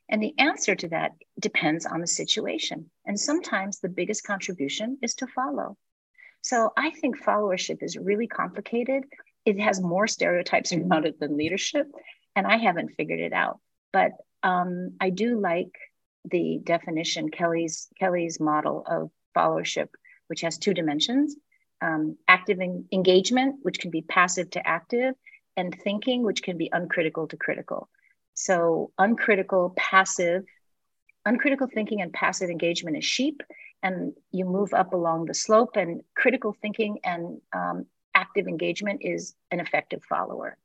[0.08, 2.90] And the answer to that depends on the situation.
[3.06, 5.76] And sometimes the biggest contribution is to follow
[6.44, 9.04] so I think followership is really complicated.
[9.46, 11.86] It has more stereotypes around it than leadership,
[12.36, 13.60] and I haven't figured it out.
[13.94, 15.72] But um, I do like
[16.30, 19.88] the definition Kelley's Kelley's model of followership,
[20.26, 21.34] which has two dimensions:
[21.80, 25.14] um, active en- engagement, which can be passive to active,
[25.56, 27.88] and thinking, which can be uncritical to critical.
[28.34, 30.44] So uncritical, passive,
[31.26, 33.42] uncritical thinking and passive engagement is sheep,
[33.82, 39.34] and you move up along the slope and critical thinking and um, active engagement is
[39.50, 40.56] an effective follower.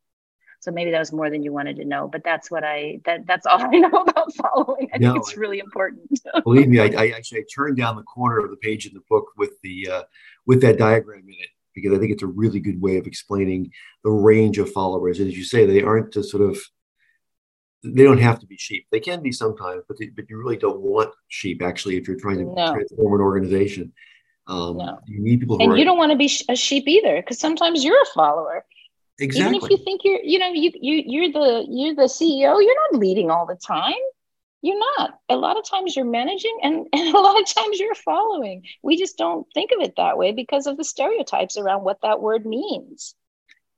[0.62, 3.26] So maybe that was more than you wanted to know, but that's what I that
[3.26, 4.90] that's all I know about following.
[4.94, 6.20] I no, think it's really important.
[6.44, 9.04] believe me, I, I, actually I turned down the corner of the page in the
[9.10, 10.04] book with the uh,
[10.46, 13.72] with that diagram in it because I think it's a really good way of explaining
[14.04, 15.20] the range of followers.
[15.20, 16.60] And as you say, they aren't just sort of
[17.84, 18.88] they don't have to be sheep.
[18.92, 22.20] They can be sometimes, but they, but you really don't want sheep actually if you're
[22.20, 22.74] trying to no.
[22.74, 23.94] transform an organization.
[24.48, 25.00] Um, no.
[25.06, 27.84] You need people, and are, you don't want to be a sheep either, because sometimes
[27.84, 28.66] you're a follower.
[29.20, 29.58] Exactly.
[29.58, 32.92] Even if you think you're, you know, you you you're the you're the CEO, you're
[32.92, 33.94] not leading all the time.
[34.62, 35.20] You're not.
[35.30, 38.64] A lot of times you're managing, and, and a lot of times you're following.
[38.82, 42.22] We just don't think of it that way because of the stereotypes around what that
[42.22, 43.16] word means.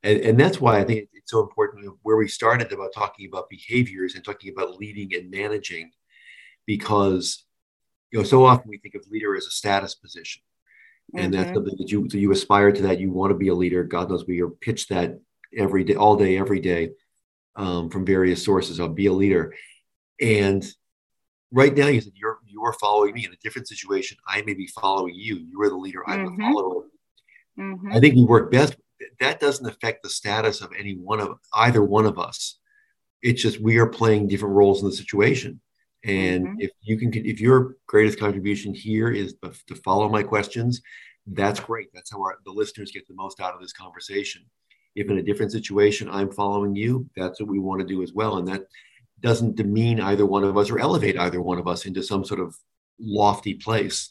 [0.04, 3.50] And, and that's why I think it's so important where we started about talking about
[3.50, 5.92] behaviors and talking about leading and managing,
[6.66, 7.46] because
[8.12, 10.42] you know so often we think of leader as a status position,
[11.16, 11.42] and mm-hmm.
[11.42, 13.84] that's something that you so you aspire to that you want to be a leader.
[13.84, 15.20] God knows we are pitched that
[15.56, 16.92] every day, all day, every day,
[17.56, 18.80] um, from various sources.
[18.80, 19.54] I'll be a leader,
[20.20, 20.66] and
[21.52, 24.18] right now you said you're you are following me in a different situation.
[24.28, 25.36] I may be following you.
[25.36, 26.08] You are the leader.
[26.10, 26.38] I'm mm-hmm.
[26.38, 26.84] the follower.
[27.60, 27.92] Mm-hmm.
[27.92, 28.76] I think we work best
[29.20, 32.58] that doesn't affect the status of any one of either one of us.
[33.22, 35.62] It's just we are playing different roles in the situation.
[36.04, 36.56] And mm-hmm.
[36.60, 39.36] if you can, if your greatest contribution here is
[39.68, 40.82] to follow my questions,
[41.28, 41.90] that's great.
[41.94, 44.44] That's how our, the listeners get the most out of this conversation.
[44.96, 48.14] If in a different situation I'm following you, that's what we want to do as
[48.14, 48.38] well.
[48.38, 48.64] And that
[49.20, 52.40] doesn't demean either one of us or elevate either one of us into some sort
[52.40, 52.56] of
[53.00, 54.11] lofty place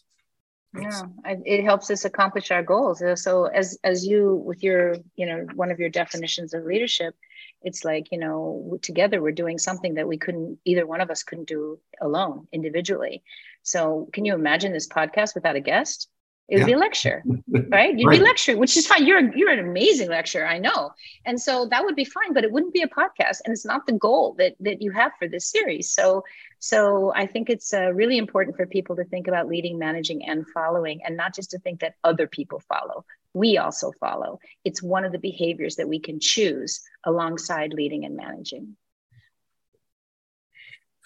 [0.74, 1.06] yeah
[1.44, 3.02] it helps us accomplish our goals.
[3.16, 7.14] So as as you with your you know one of your definitions of leadership
[7.62, 11.22] it's like you know together we're doing something that we couldn't either one of us
[11.22, 13.22] couldn't do alone individually.
[13.62, 16.08] So can you imagine this podcast without a guest
[16.50, 16.66] it would yeah.
[16.66, 17.22] be a lecture,
[17.68, 17.96] right?
[17.96, 18.18] You'd right.
[18.18, 19.06] be lecturing, which is fine.
[19.06, 20.92] You're you're an amazing lecturer, I know,
[21.24, 22.32] and so that would be fine.
[22.34, 25.12] But it wouldn't be a podcast, and it's not the goal that that you have
[25.18, 25.90] for this series.
[25.90, 26.24] So
[26.58, 30.46] so I think it's uh, really important for people to think about leading, managing, and
[30.48, 33.04] following, and not just to think that other people follow.
[33.32, 34.40] We also follow.
[34.64, 38.76] It's one of the behaviors that we can choose alongside leading and managing.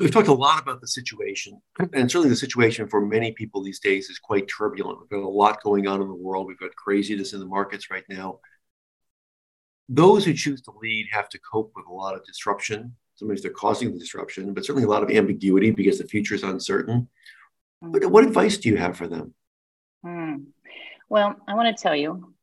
[0.00, 3.78] We've talked a lot about the situation, and certainly the situation for many people these
[3.78, 4.98] days is quite turbulent.
[5.00, 6.48] We've got a lot going on in the world.
[6.48, 8.40] We've got craziness in the markets right now.
[9.88, 12.96] Those who choose to lead have to cope with a lot of disruption.
[13.14, 16.42] Sometimes they're causing the disruption, but certainly a lot of ambiguity because the future is
[16.42, 17.08] uncertain.
[17.80, 19.34] But what advice do you have for them?
[20.04, 20.34] Hmm.
[21.08, 22.34] Well, I want to tell you,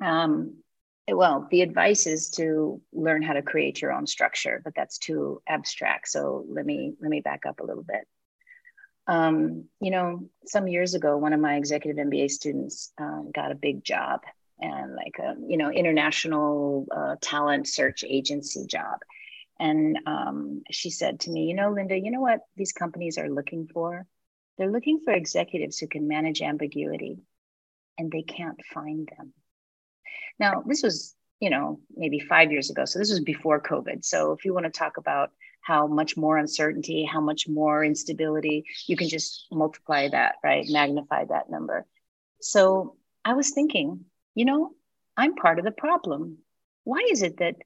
[0.00, 0.61] um,
[1.08, 5.42] well the advice is to learn how to create your own structure but that's too
[5.48, 6.08] abstract.
[6.08, 8.06] So let me let me back up a little bit.
[9.06, 13.56] Um, you know some years ago one of my executive mba students um, got a
[13.56, 14.20] big job
[14.60, 18.98] and like a you know international uh, talent search agency job.
[19.58, 23.28] And um, she said to me you know linda you know what these companies are
[23.28, 24.06] looking for?
[24.58, 27.18] They're looking for executives who can manage ambiguity
[27.98, 29.32] and they can't find them
[30.38, 32.84] now, this was, you know, maybe five years ago.
[32.84, 34.04] So this was before COVID.
[34.04, 38.64] So if you want to talk about how much more uncertainty, how much more instability,
[38.86, 40.66] you can just multiply that, right?
[40.68, 41.86] Magnify that number.
[42.40, 44.72] So I was thinking, you know,
[45.16, 46.38] I'm part of the problem.
[46.84, 47.56] Why is it that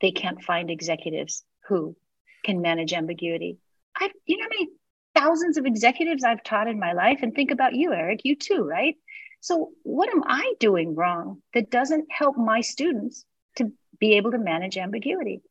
[0.00, 1.96] they can't find executives who
[2.44, 3.58] can manage ambiguity?
[3.96, 4.68] I, you know, how many
[5.14, 8.64] thousands of executives I've taught in my life, and think about you, Eric, you too,
[8.64, 8.96] right?
[9.42, 13.24] So, what am I doing wrong that doesn't help my students
[13.56, 15.42] to be able to manage ambiguity?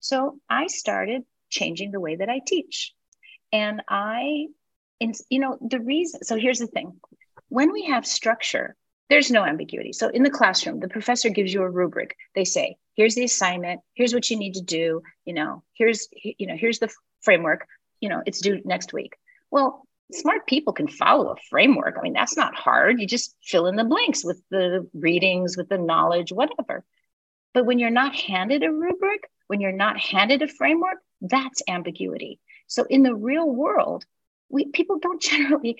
[0.00, 2.92] So, I started changing the way that I teach.
[3.50, 4.48] And I,
[5.00, 7.00] you know, the reason, so here's the thing
[7.48, 8.76] when we have structure,
[9.08, 9.94] there's no ambiguity.
[9.94, 12.18] So, in the classroom, the professor gives you a rubric.
[12.34, 16.46] They say, here's the assignment, here's what you need to do, you know, here's, you
[16.46, 17.66] know, here's the framework,
[18.00, 19.16] you know, it's due next week.
[19.50, 21.96] Well, smart people can follow a framework.
[21.98, 23.00] I mean, that's not hard.
[23.00, 26.84] You just fill in the blanks with the readings, with the knowledge, whatever.
[27.54, 32.40] But when you're not handed a rubric, when you're not handed a framework, that's ambiguity.
[32.66, 34.04] So in the real world,
[34.48, 35.78] we people don't generally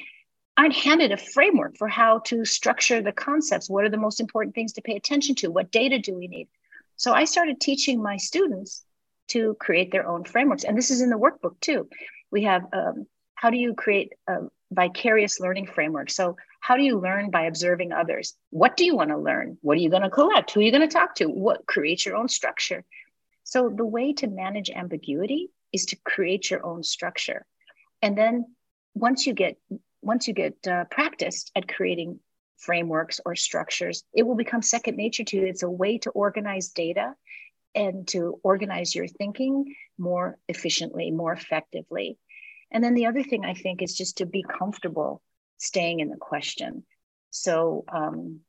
[0.57, 3.71] aren't handed a framework for how to structure the concepts.
[3.71, 5.51] What are the most important things to pay attention to?
[5.51, 6.49] What data do we need?
[6.97, 8.83] So I started teaching my students
[9.29, 11.89] to create their own frameworks, and this is in the workbook too.
[12.33, 13.07] We have um,
[13.39, 16.11] how do you create a vicarious learning framework?
[16.11, 18.35] So, how do you learn by observing others?
[18.51, 19.59] What do you want to learn?
[19.61, 20.51] What are you going to collect?
[20.51, 21.27] Who are you going to talk to?
[21.27, 22.85] What creates your own structure?
[23.45, 27.47] So, the way to manage ambiguity is to create your own structure.
[28.03, 28.57] And then
[28.95, 29.57] once you get
[30.03, 32.19] once you get uh, practiced at creating
[32.57, 35.47] frameworks or structures, it will become second nature to you.
[35.47, 37.15] It's a way to organize data
[37.77, 42.19] and to organize your thinking more efficiently, more effectively.
[42.71, 45.23] And then the other thing I think is just to be comfortable
[45.59, 46.85] staying in the question.
[47.31, 48.41] So, um,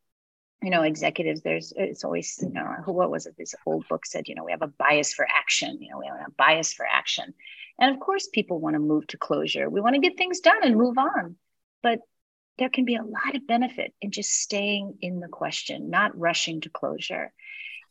[0.61, 3.35] you know, executives, there's, it's always, you know, what was it?
[3.37, 6.07] This old book said, you know, we have a bias for action, you know, we
[6.07, 7.33] have a bias for action.
[7.79, 9.69] And of course, people want to move to closure.
[9.69, 11.37] We want to get things done and move on.
[11.81, 11.99] But
[12.57, 16.59] there can be a lot of benefit in just staying in the question, not rushing
[16.61, 17.31] to closure.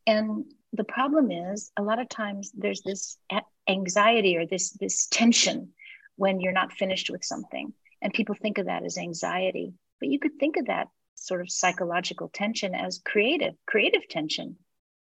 [0.06, 3.16] And the problem is a lot of times there's this
[3.66, 5.70] anxiety or this this tension
[6.18, 7.72] when you're not finished with something.
[8.02, 11.50] And people think of that as anxiety but you could think of that sort of
[11.50, 14.56] psychological tension as creative creative tension.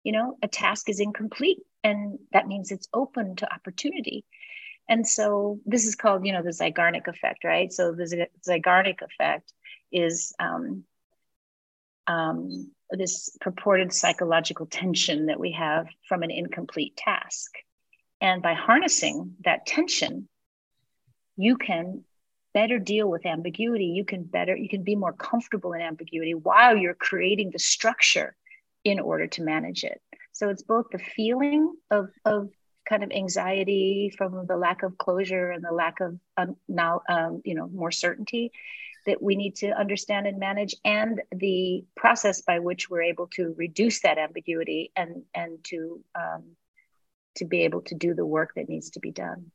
[0.04, 4.26] You know a task is incomplete and that means it's open to opportunity.
[4.88, 7.72] And so this is called you know the Zeigarnik effect right?
[7.72, 9.52] So the Zeigarnik effect
[9.92, 10.84] is um,
[12.08, 17.52] um, this purported psychological tension that we have from an incomplete task.
[18.22, 20.30] And by harnessing that tension,
[21.38, 22.04] you can
[22.54, 23.88] better deal with ambiguity.
[23.88, 28.36] You can better, you can be more comfortable in ambiguity while you're creating the structure
[28.84, 30.02] in order to manage it.
[30.32, 32.50] So it's both the feeling of, of
[32.88, 37.42] kind of anxiety from the lack of closure and the lack of um, now, um,
[37.44, 38.52] you know, more certainty,
[39.06, 43.54] that we need to understand and manage and the process by which we're able to
[43.58, 46.44] reduce that ambiguity and and to um,
[47.36, 49.52] to be able to do the work that needs to be done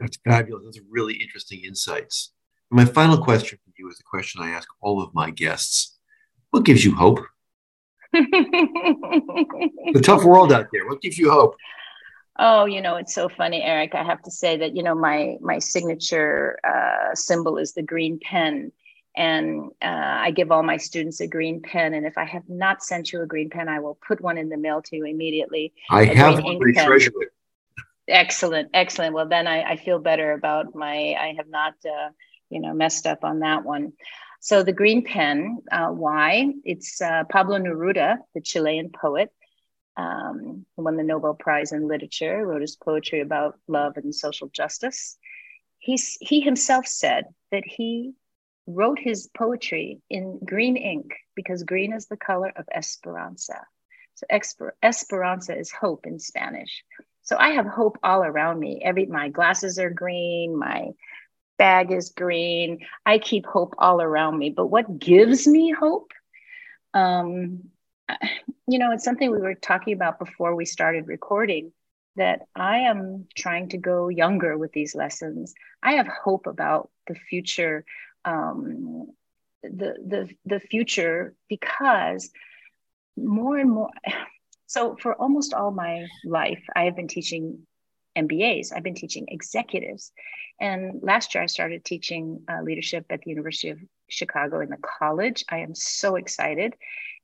[0.00, 2.32] that's fabulous those are really interesting insights
[2.70, 5.98] my final question for you is a question i ask all of my guests
[6.50, 7.20] what gives you hope
[8.12, 11.54] the tough world out there what gives you hope
[12.42, 13.94] Oh, you know, it's so funny, Eric.
[13.94, 18.18] I have to say that you know my my signature uh, symbol is the green
[18.18, 18.72] pen,
[19.14, 21.92] and uh, I give all my students a green pen.
[21.92, 24.48] And if I have not sent you a green pen, I will put one in
[24.48, 25.74] the mail to you immediately.
[25.90, 26.58] I have one.
[26.72, 27.28] Treasure it.
[28.10, 29.14] Excellent, excellent.
[29.14, 31.14] Well, then I, I, feel better about my.
[31.14, 32.10] I have not, uh,
[32.50, 33.92] you know, messed up on that one.
[34.40, 36.52] So the green pen, uh, why?
[36.64, 39.30] It's uh, Pablo Neruda, the Chilean poet
[39.96, 45.18] um, won the Nobel Prize in Literature, wrote his poetry about love and social justice.
[45.78, 48.12] He's, he himself said that he
[48.66, 53.66] wrote his poetry in green ink because green is the color of esperanza.
[54.14, 56.84] So esper- esperanza is hope in Spanish.
[57.22, 58.80] So I have hope all around me.
[58.82, 60.90] Every my glasses are green, my
[61.58, 62.78] bag is green.
[63.04, 64.50] I keep hope all around me.
[64.50, 66.12] But what gives me hope?
[66.94, 67.70] Um,
[68.66, 71.72] you know, it's something we were talking about before we started recording
[72.16, 75.54] that I am trying to go younger with these lessons.
[75.82, 77.84] I have hope about the future,
[78.24, 79.08] um,
[79.62, 82.30] the the the future because
[83.16, 83.90] more and more.
[84.70, 87.66] So for almost all my life, I have been teaching
[88.16, 88.72] MBAs.
[88.72, 90.12] I've been teaching executives,
[90.60, 94.76] and last year I started teaching uh, leadership at the University of Chicago in the
[94.76, 95.44] college.
[95.48, 96.74] I am so excited.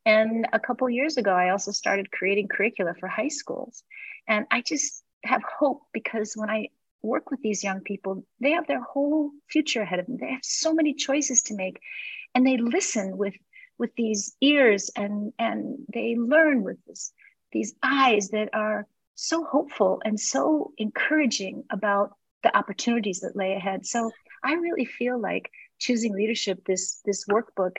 [0.05, 3.85] And a couple years ago, I also started creating curricula for high schools.
[4.27, 6.71] And I just have hope because when I
[7.01, 10.17] work with these young people, they have their whole future ahead of them.
[10.21, 11.79] They have so many choices to make.
[12.35, 13.35] And they listen with
[13.79, 17.13] with these ears and and they learn with this,
[17.53, 23.87] these eyes that are so hopeful and so encouraging about the opportunities that lay ahead.
[23.87, 24.11] So
[24.45, 27.77] I really feel like choosing leadership, this this workbook,